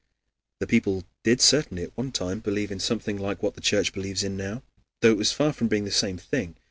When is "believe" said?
2.39-2.71